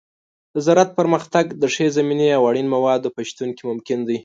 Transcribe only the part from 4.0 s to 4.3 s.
دی.